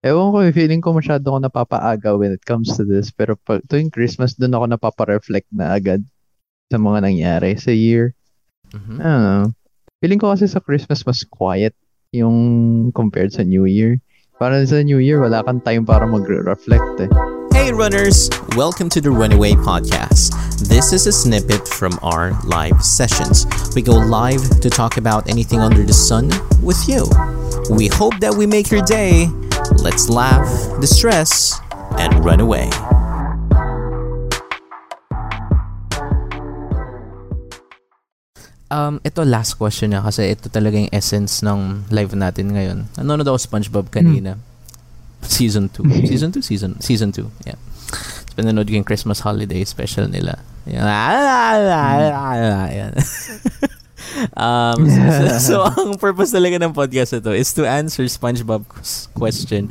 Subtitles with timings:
[0.00, 3.12] Ewan ko, feeling ko masyado ako napapaaga when it comes to this.
[3.12, 6.00] Pero pag tuwing Christmas, doon ako napapa-reflect na agad
[6.72, 8.16] sa mga nangyari sa year.
[8.72, 8.96] Mhm.
[8.96, 9.44] I don't know.
[10.00, 11.76] Feeling ko kasi sa Christmas mas quiet
[12.16, 14.00] yung compared sa New Year.
[14.40, 17.10] Parang sa New Year, wala kang time para mag-reflect eh.
[17.52, 20.32] Hey runners, welcome to the Runaway Podcast.
[20.64, 23.44] This is a snippet from our live sessions.
[23.76, 26.32] We go live to talk about anything under the sun
[26.64, 27.04] with you.
[27.68, 29.28] We hope that we make your day.
[29.80, 30.44] Let's laugh,
[30.76, 31.56] distress,
[31.96, 32.68] and run away.
[38.68, 42.92] Um, ito last question na kasi ito talaga yung essence ng live natin ngayon.
[43.00, 43.96] Nanonood ako SpongeBob hmm.
[43.96, 44.36] kanina.
[45.24, 45.80] Season 2.
[45.80, 46.04] Hmm.
[46.04, 46.44] Season 2?
[46.44, 47.48] Season season 2.
[47.48, 47.56] Yeah.
[48.28, 50.44] So, pinanood ko yung Christmas holiday special nila.
[50.68, 50.84] Yan.
[50.84, 52.68] Hmm.
[52.84, 52.92] Yan.
[54.36, 59.70] Um, so, so, ang purpose talaga ng podcast ito is to answer SpongeBob's question.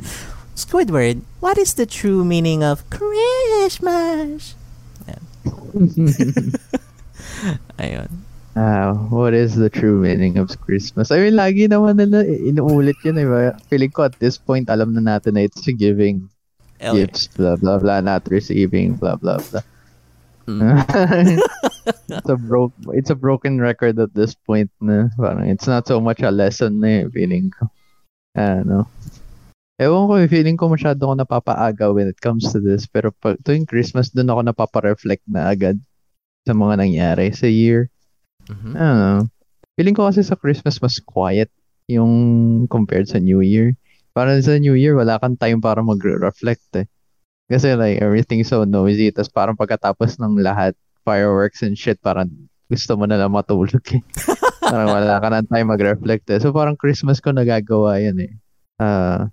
[0.54, 4.54] Squidward, what is the true meaning of Christmas?
[5.08, 5.22] Yan.
[7.80, 8.10] Ayun.
[8.58, 11.14] Ah, what is the true meaning of Christmas?
[11.14, 13.24] I mean, lagi naman nila inuulit yun eh.
[13.24, 13.56] ba?
[13.70, 16.28] Feeling ko at this point, alam na natin na it's giving
[16.82, 19.64] L- gifts, blah, blah, blah, not receiving, blah, blah, blah.
[20.50, 21.38] Mm.
[22.10, 26.02] It's a broke it's a broken record at this point na parang it's not so
[26.02, 27.70] much a lesson na eh, feeling ko.
[28.34, 28.90] Ano.
[29.80, 32.84] Ewan ko, feeling ko masyado ako napapaaga when it comes to this.
[32.84, 35.80] Pero pag tuwing Christmas, doon ako napapa-reflect na agad
[36.44, 37.88] sa mga nangyari sa year.
[38.44, 38.76] Mhm.
[38.76, 39.20] I don't know.
[39.80, 41.48] Feeling ko kasi sa Christmas mas quiet
[41.88, 42.12] yung
[42.68, 43.72] compared sa New Year.
[44.12, 46.86] Parang sa New Year, wala kang time para mag-reflect eh.
[47.50, 49.10] Kasi like, everything's so noisy.
[49.10, 54.02] Tapos parang pagkatapos ng lahat, fireworks and shit, parang gusto mo na lang matulog eh.
[54.70, 56.38] parang wala ka ng time mag-reflect eh.
[56.38, 58.32] So parang Christmas ko nagagawa yan eh.
[58.80, 59.26] Uh,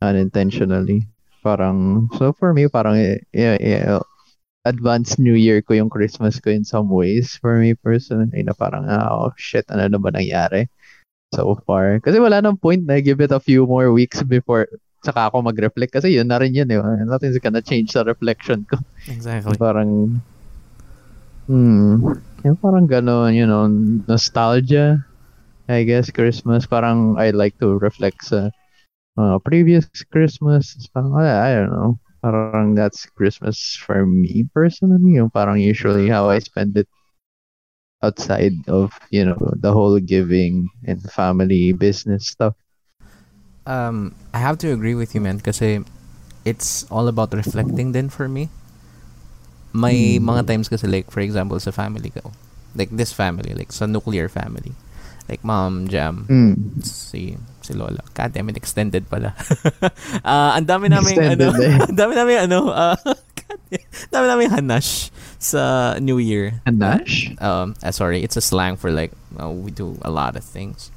[0.00, 1.04] unintentionally.
[1.44, 4.02] Parang, so for me, parang, eh, yeah, yeah,
[4.68, 8.84] advanced New Year ko yung Christmas ko in some ways for me personally na parang
[8.84, 10.68] ah, oh shit ano na ba nangyari
[11.32, 14.68] so far kasi wala nang point na give it a few more weeks before
[15.00, 18.76] saka ako mag-reflect kasi yun na rin yun eh nothing's gonna change sa reflection ko
[19.08, 19.56] Exactly.
[19.56, 20.20] parang
[21.48, 22.14] hmm.
[22.46, 23.66] Yung parang gano'n you know
[24.06, 25.02] nostalgia
[25.68, 26.64] I guess Christmas.
[26.64, 28.48] Parang I like to reflect sa
[29.20, 30.72] uh, previous Christmas.
[30.96, 32.00] Parang I, I don't know.
[32.24, 35.20] Parang that's Christmas for me personally.
[35.20, 36.88] Yung parang usually how I spend it
[38.00, 42.56] outside of you know the whole giving and family business stuff.
[43.68, 45.84] Um, I have to agree with you, man, kasi
[46.48, 48.48] it's all about reflecting then for me.
[49.70, 50.24] May Mm.
[50.24, 52.32] mga times kasi like, for example, sa family ko,
[52.74, 54.72] like this family, like sa nuclear family,
[55.28, 56.80] like mom, jam, mm.
[56.80, 58.00] si si Lola.
[58.14, 59.36] God damn it, extended pala.
[60.24, 61.76] Ah, ang dami namin ano, Extended eh.
[61.84, 62.96] ang dami namin ano, ah,
[63.38, 66.64] God damn, dami namin hanash sa New Year.
[66.64, 67.36] Hanash?
[67.38, 70.88] Um, ah, sorry, it's a slang for like uh, we do a lot of things.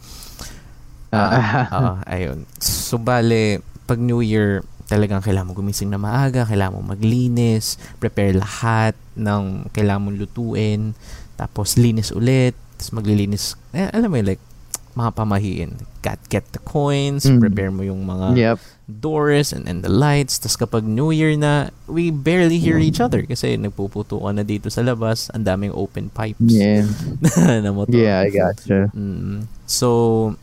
[1.11, 1.67] Ah.
[1.67, 2.47] Ah, ayun.
[2.63, 8.35] So, bale, pag New Year, talagang kailangan mo gumising na maaga, kailangan mo maglinis, prepare
[8.35, 10.91] lahat ng kailangan mong lutuin,
[11.33, 14.43] tapos linis ulit, tapos maglilinis, eh, alam mo yun, like,
[14.91, 15.71] mga pamahiin.
[16.03, 17.39] Got, get the coins, Mm.
[17.39, 18.59] prepare mo yung mga yep
[18.91, 20.35] doors and, and the lights.
[20.35, 24.83] Tapos kapag New Year na, we barely hear each other kasi nagpuputukan na dito sa
[24.83, 26.83] labas, ang daming open pipes yeah
[27.63, 27.95] na motor.
[27.95, 29.47] yeah I gotcha Mm.
[29.63, 30.35] So,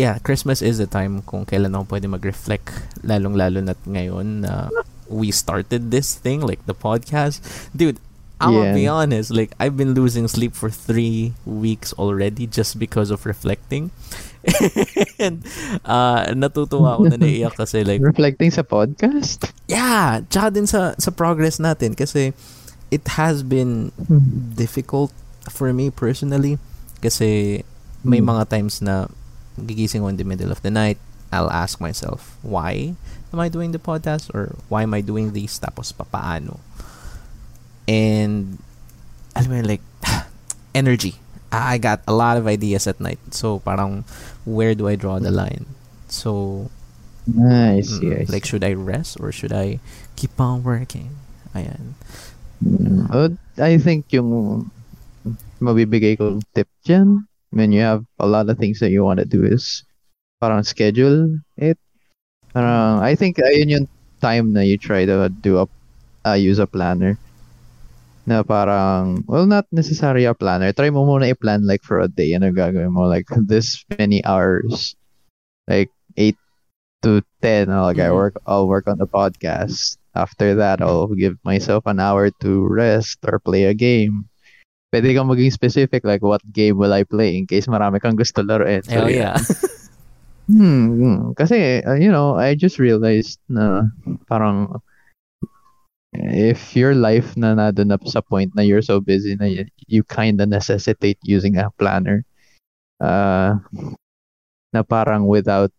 [0.00, 2.72] yeah, Christmas is the time kung kailan ako pwede mag-reflect,
[3.04, 4.72] lalong-lalo na ngayon na
[5.12, 7.44] we started this thing, like the podcast.
[7.76, 8.00] Dude,
[8.40, 8.80] I'm gonna Yeah.
[8.80, 13.92] be honest, like, I've been losing sleep for three weeks already just because of reflecting.
[15.20, 15.44] and,
[15.84, 21.12] uh, natutuwa ako na naiyak kasi, like, reflecting sa podcast yeah, tsaka din sa, sa
[21.12, 22.32] progress natin kasi
[22.88, 23.92] it has been
[24.56, 25.12] difficult
[25.52, 26.56] for me personally
[27.04, 27.60] kasi
[28.00, 28.32] may Mm.
[28.32, 29.12] mga times na
[29.64, 30.98] gigising ako in the middle of the night
[31.30, 32.98] I'll ask myself why
[33.30, 35.62] am I doing the podcast or why am I doing this?
[35.62, 36.58] Tapos papaano?
[37.86, 38.58] And
[39.38, 39.82] alam mo like
[40.74, 41.18] energy.
[41.50, 43.18] I got a lot of ideas at night.
[43.30, 44.02] So parang
[44.46, 45.66] where do I draw the line?
[46.10, 46.66] So
[47.30, 48.32] I see, Mm, see.
[48.32, 49.78] like should I rest or should I
[50.18, 51.14] keep on working?
[51.54, 51.94] Ayan.
[52.58, 53.06] Mm.
[53.58, 54.70] I think yung
[55.62, 59.26] mabibigay ko tip dyan when you have a lot of things that you want to
[59.26, 59.84] do is
[60.40, 61.78] parang schedule it.
[62.54, 63.88] Parang, I think ayun yung
[64.20, 65.66] time na you try to do a
[66.26, 67.18] uh, use a planner.
[68.28, 70.72] Na parang, well, not necessarily a planner.
[70.72, 72.32] Try mo muna i-plan like for a day.
[72.36, 73.08] Ano gagawin mo?
[73.08, 74.94] Like this many hours.
[75.68, 76.38] Like 8
[77.02, 78.14] to 10, I'll, like, I Mhm.
[78.14, 79.98] work, I'll work on the podcast.
[80.14, 84.29] After that, I'll give myself an hour to rest or play a game.
[84.90, 88.42] Pwede kang maging specific, like, what game will I play in case marami kang gusto
[88.42, 88.82] laruin.
[88.82, 89.38] So, Hell yeah.
[90.50, 91.18] Hmm, hmm.
[91.38, 93.86] kasi, uh, you know, I just realized na
[94.26, 94.82] parang
[96.10, 100.02] if your life na nado na sa point na you're so busy na you, you
[100.02, 102.26] kind of necessitate using a planner
[102.98, 103.62] uh,
[104.74, 105.70] na parang without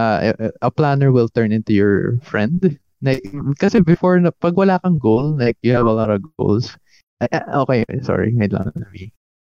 [0.00, 2.80] uh, a- a planner will turn into your friend.
[3.04, 3.20] Like,
[3.60, 6.72] kasi before, na, pag wala kang goal, like you have a lot of goals.
[7.20, 8.32] Ay, ah, okay, sorry.
[8.32, 8.72] Wait lang.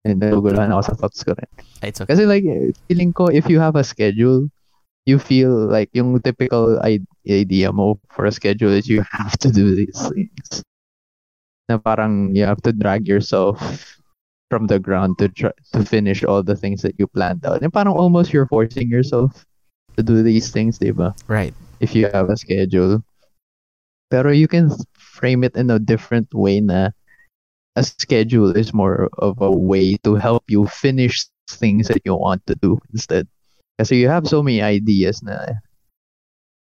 [0.04, 1.48] And naguguluhan ako sa thoughts ko rin.
[1.80, 2.12] It's okay.
[2.12, 4.52] Kasi like, eh, feeling ko, if you have a schedule,
[5.08, 9.48] you feel like yung typical i- idea mo for a schedule is you have to
[9.48, 10.60] do these things.
[11.68, 13.56] Na parang you have to drag yourself
[14.52, 17.64] from the ground to try, to finish all the things that you planned out.
[17.64, 19.48] And parang almost you're forcing yourself
[19.96, 21.16] to do these things, diba?
[21.28, 21.56] Right.
[21.80, 23.00] If you have a schedule.
[24.12, 26.92] Pero you can frame it in a different way na
[27.76, 32.46] a schedule is more of a way to help you finish things that you want
[32.46, 33.26] to do instead.
[33.78, 35.58] Kasi you have so many ideas na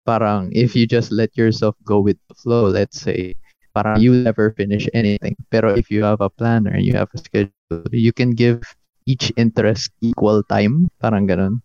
[0.08, 3.36] parang if you just let yourself go with the flow, let's say,
[3.76, 5.36] parang you never finish anything.
[5.52, 8.64] Pero if you have a planner and you have a schedule, you can give
[9.04, 10.88] each interest equal time.
[11.00, 11.60] Parang ganun.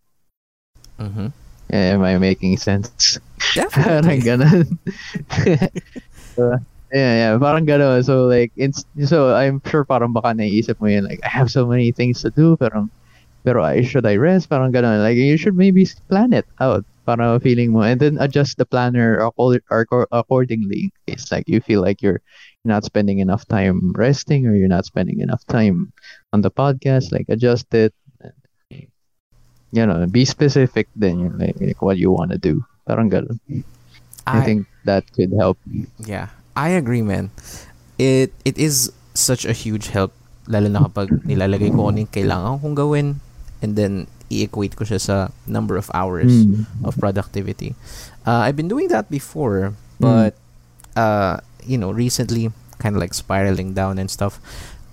[1.00, 1.30] Mm-hmm.
[1.72, 3.20] Am I making sense?
[3.72, 4.20] parang Definitely.
[4.24, 4.68] ganun.
[6.38, 6.62] Uh,
[6.94, 8.04] yeah, yeah, parang ganun.
[8.04, 11.66] So like, it's, so I'm sure parang baka naisip mo yun, like, I have so
[11.66, 12.90] many things to do, pero,
[13.44, 14.50] pero I, should I rest?
[14.50, 15.04] Parang ganun.
[15.04, 16.86] Like, you should maybe plan it out.
[17.08, 20.92] Para feeling mo, and then adjust the planner acco- acco- accordingly.
[20.92, 22.20] in case like you feel like you're
[22.68, 25.94] not spending enough time resting or you're not spending enough time
[26.34, 27.96] on the podcast, like adjust it.
[29.72, 32.60] You know, be specific then, like, like what you want to do.
[32.84, 33.40] Parang ganun.
[34.28, 35.56] I, I, think that could help.
[36.04, 37.30] yeah, I agree, man.
[38.02, 40.14] It it is such a huge help
[40.48, 43.08] lalo na kapag nilalagay ko ano yung kailangan kong gawin
[43.60, 45.16] and then i-equate ko siya sa
[45.46, 46.66] number of hours Mm.
[46.84, 47.76] of productivity.
[48.26, 50.36] Uh, I've been doing that before, but
[50.96, 52.50] uh, you know, recently,
[52.80, 54.40] kind of like spiraling down and stuff.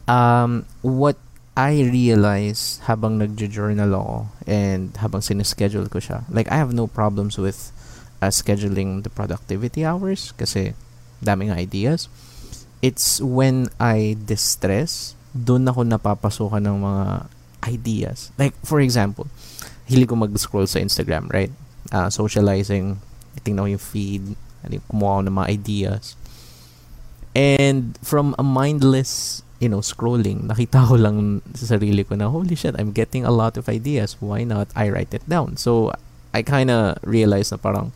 [0.06, 1.16] Um, what
[1.54, 4.16] I realize habang nagjo-journal ako
[4.46, 7.70] and habang sineschedule ko siya, like I have no problems with
[8.18, 10.74] uh, scheduling the productivity hours kasi
[11.22, 12.08] daming ideas.
[12.82, 17.04] It's when I distress, doon ako napapasukan ng mga
[17.64, 18.30] ideas.
[18.36, 19.26] Like, for example,
[19.88, 21.52] hilig ko mag-scroll sa Instagram, right?
[21.92, 23.00] Uh, socializing,
[23.44, 24.24] tingnan ko yung feed,
[24.88, 26.04] kumuha ako ng mga ideas.
[27.34, 32.54] And from a mindless, you know, scrolling, nakita ko lang sa sarili ko na, holy
[32.54, 34.20] shit, I'm getting a lot of ideas.
[34.20, 35.56] Why not I write it down?
[35.56, 35.90] So,
[36.36, 37.90] I kind of realized na parang,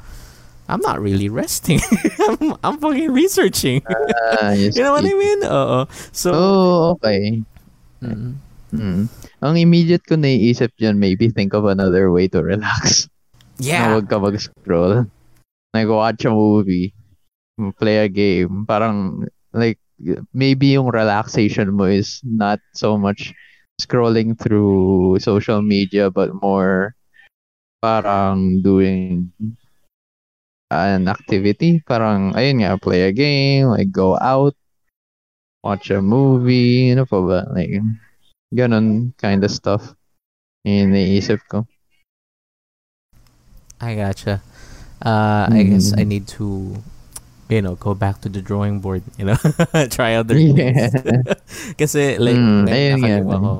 [0.68, 1.80] I'm not really resting.
[2.28, 3.80] I'm, I'm fucking researching.
[4.38, 4.76] Yes.
[4.76, 5.40] you know what I mean?
[5.44, 5.80] Oo.
[6.12, 7.42] So, Oh, okay.
[8.04, 8.36] mm,
[8.68, 9.08] Mm.
[9.40, 13.08] Ang immediate ko naiisip dyan, maybe think of another way to relax.
[13.58, 13.88] Na yeah.
[13.96, 15.08] huwag ka mag-scroll.
[15.72, 16.92] Like, watch a movie.
[17.80, 18.68] Play a game.
[18.68, 19.24] Parang,
[19.56, 19.80] like,
[20.36, 23.32] maybe yung relaxation mo is not so much
[23.80, 26.92] scrolling through social media, but more
[27.80, 29.30] parang doing
[30.70, 31.80] an activity.
[31.86, 34.54] Parang, ayun nga, play a game, like, go out,
[35.64, 37.48] watch a movie, ano pa ba?
[37.52, 37.80] Like,
[38.54, 39.94] ganun kind of stuff.
[40.64, 41.64] Yung naisip ko.
[43.80, 44.42] I gotcha.
[44.98, 46.08] Uh, I guess I Mm.
[46.08, 46.82] need to,
[47.48, 49.02] you know, go back to the drawing board.
[49.16, 49.38] You know,
[49.94, 50.74] try other Yeah.
[50.74, 50.92] things.
[51.80, 53.18] Kasi like, Mm, ayun nga.
[53.22, 53.52] nakaliwa ko,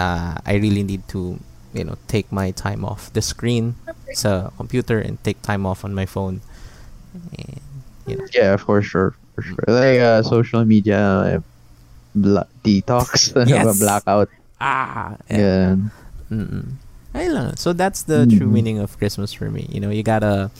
[0.00, 1.36] uh, I really need to,
[1.76, 3.76] you know, take my time off the screen
[4.16, 6.40] sa computer and take time off on my phone.
[7.14, 7.60] And,
[8.06, 9.14] you know, Yeah, for sure.
[9.34, 9.64] For sure.
[9.68, 11.40] Like uh, social media uh,
[12.14, 13.78] bla- detox, Yes.
[13.78, 14.28] blackout.
[14.60, 15.76] ah, yeah.
[16.30, 16.76] Mm-mm.
[17.14, 17.56] Lang.
[17.56, 18.52] So that's the true Mhm.
[18.52, 19.66] meaning of Christmas for me.
[19.70, 20.50] You know, you gotta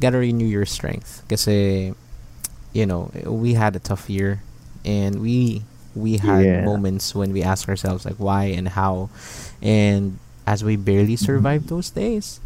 [0.00, 1.22] gotta renew your strength.
[1.28, 1.92] Kasi,
[2.72, 4.42] you know, we had a tough year,
[4.84, 5.62] and we
[5.94, 6.64] we had Yeah.
[6.64, 9.10] moments when we ask ourselves like why and how,
[9.62, 12.40] and as we barely survived those days,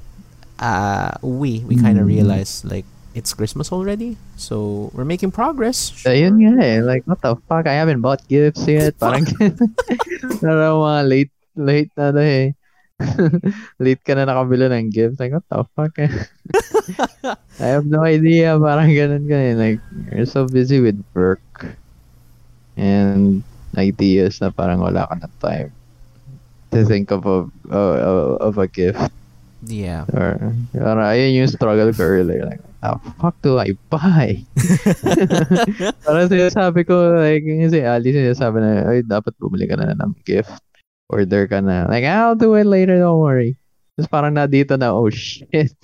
[0.61, 2.12] uh, we we kind of Mhm.
[2.21, 5.92] realized like it's Christmas already, so we're making progress.
[6.09, 6.78] Ayun nga eh.
[6.81, 7.69] Like, what the fuck?
[7.69, 8.97] I haven't bought gifts yet.
[8.99, 9.25] Parang,
[10.40, 12.47] parang mga late, late na na eh.
[13.85, 15.21] late ka na nakabila ng gift.
[15.21, 16.12] Like, what the fuck eh?
[17.61, 18.57] I have no idea.
[18.57, 19.54] Parang ganun ka eh.
[19.57, 19.81] Like,
[20.12, 21.45] you're so busy with work
[22.76, 23.45] and
[23.76, 25.69] ideas na parang wala ka na time
[26.73, 29.12] to think of a, of, of a gift.
[29.69, 30.09] Yeah.
[30.09, 30.40] Or,
[30.73, 32.49] parang ayun yung struggle ko earlier.
[32.49, 34.43] Like, the fuck do I buy?
[36.03, 40.51] parang sinasabi ko, like, si Ali sinasabi na, ay, dapat bumili ka na ng gift.
[41.07, 41.87] Order ka na.
[41.87, 43.55] Like, I'll do it later, don't worry.
[43.95, 45.79] Tapos parang na dito na, oh shit.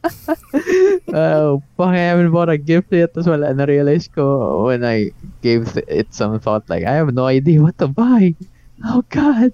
[1.16, 3.16] oh, fuck, I haven't bought a gift yet.
[3.16, 7.64] Tapos wala, na-realize ko when I gave it some thought, like, I have no idea
[7.64, 8.36] what to buy.
[8.84, 9.52] Oh, God.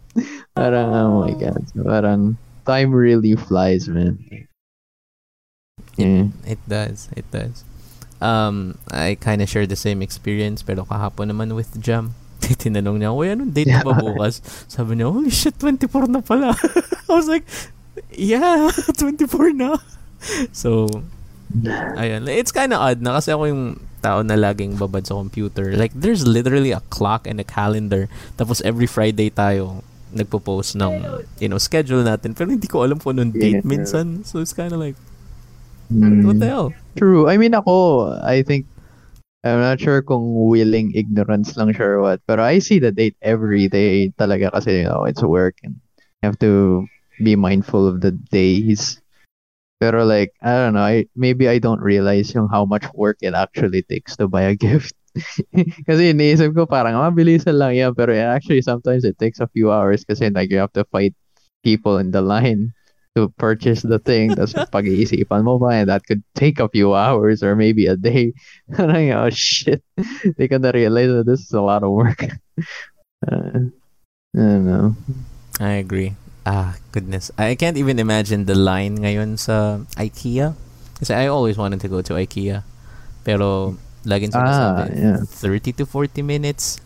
[0.55, 1.63] Parang, oh my God.
[1.75, 4.19] Parang, time really flies, man.
[5.97, 6.29] Yeah.
[6.45, 7.09] It does.
[7.17, 7.65] It does.
[8.17, 12.17] Um, I kind of share the same experience pero kahapon naman with Jam.
[12.41, 13.85] Tinanong niya, Uy, anong date Yeah.
[13.85, 14.41] ba bukas?
[14.69, 16.53] Sabi niya, holy shit, 24 na pala.
[17.09, 17.45] I was like,
[18.13, 18.69] yeah,
[19.01, 19.77] 24 na.
[20.53, 20.89] So,
[21.97, 22.29] ayun.
[22.29, 23.65] It's kind of odd na kasi ako yung
[24.01, 25.77] tao na laging babad sa computer.
[25.77, 28.09] Like, there's literally a clock and a calendar.
[28.37, 29.83] Tapos every Friday tayo
[30.15, 31.03] nagpo-post ng,
[31.43, 32.33] you know, schedule natin.
[32.33, 33.67] Pero hindi ko alam kung anong date Yeah.
[33.67, 34.25] minsan.
[34.25, 34.97] So, it's kind of like,
[35.93, 36.27] Mm.
[36.27, 36.75] what the hell?
[36.97, 37.29] True.
[37.29, 38.67] I mean, ako, I think,
[39.45, 43.69] I'm not sure kung willing ignorance lang sure what, but I see the date every
[43.69, 45.79] day talaga kasi, you know, it's work and
[46.23, 46.87] you have to
[47.23, 48.99] be mindful of the days.
[49.79, 53.35] Pero like, I don't know, I, maybe I don't realize yung how much work it
[53.35, 54.97] actually takes to buy a gift.
[55.89, 60.05] kasi iniisip ko parang mabilisan lang yan, pero actually sometimes it takes a few hours
[60.05, 61.15] kasi like you have to fight
[61.63, 62.76] people in the line
[63.17, 64.37] to purchase the thing.
[64.37, 68.37] Tapos pag-iisipan mo pa, and that could take a few hours or maybe a day.
[68.77, 69.81] Parang, oh shit.
[70.37, 72.23] They can realize that this is a lot of work.
[73.27, 73.73] Uh,
[74.37, 74.95] I don't know.
[75.59, 76.15] I agree.
[76.45, 77.33] Ah, goodness.
[77.41, 80.53] I can't even imagine the line ngayon sa IKEA.
[81.01, 82.63] Kasi I always wanted to go to IKEA.
[83.25, 85.25] Pero, laging Ah, yeah.
[85.25, 86.79] 30 to 40 minutes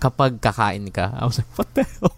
[0.00, 1.12] kapag kakain ka.
[1.18, 2.14] I was like, what the hell?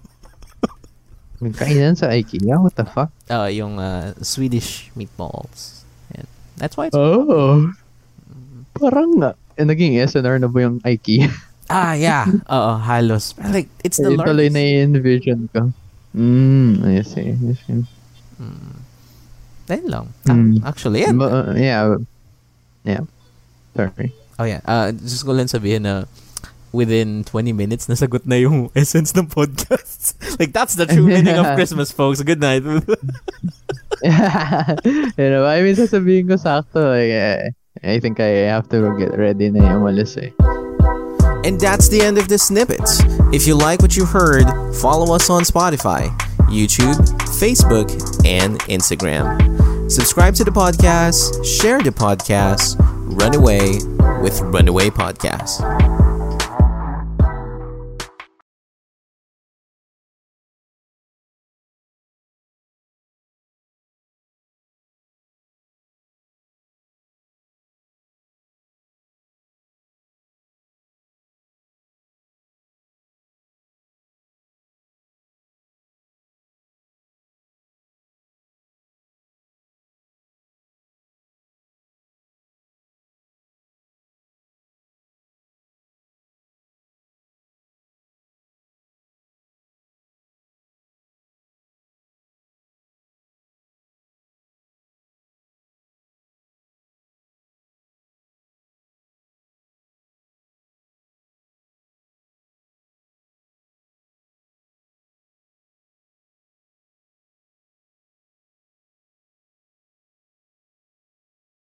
[1.39, 2.59] Kainan sa IKEA?
[2.59, 3.11] What the fuck?
[3.31, 5.87] Uh, yung uh, Swedish meatballs.
[6.11, 6.27] And
[6.57, 6.97] that's why it's...
[6.99, 7.71] Oh.
[8.75, 9.39] Parang nga.
[9.55, 11.31] Eh, naging S&R na ba yung IKEA?
[11.69, 12.25] Ah, yeah.
[12.49, 13.37] Oo, halos.
[13.37, 14.57] Like, it's the Yun tuloy largest...
[14.57, 15.69] na envision ko.
[16.17, 17.37] Mm, I see.
[17.37, 17.85] I see.
[18.41, 18.73] Mm.
[19.69, 20.07] Ayun lang.
[20.25, 20.65] Ah, Mm.
[20.65, 21.13] actually, yeah.
[21.13, 22.01] Uh, yeah.
[22.89, 23.05] Yeah.
[23.77, 24.17] Sorry.
[24.41, 26.09] Oh yeah, uh, just ko lang sabihin na
[26.73, 30.17] within 20 minutes, nasagot na yung essence ng podcast.
[30.41, 32.23] like, that's the true meaning of Christmas, folks.
[32.23, 32.63] Good night.
[32.65, 32.81] you
[35.31, 36.93] know, I mean, sasabihin ko sakto.
[36.93, 37.51] Like, eh,
[37.83, 40.33] I think I have to get ready na yung umalis eh.
[41.45, 43.01] and that's the end of the snippets.
[43.33, 44.45] If you like what you heard,
[44.77, 46.09] follow us on Spotify,
[46.49, 46.97] YouTube,
[47.39, 47.91] Facebook,
[48.27, 49.91] and Instagram.
[49.91, 52.77] Subscribe to the podcast, share the podcast,
[53.21, 53.79] run away
[54.21, 55.98] with Runaway Podcast.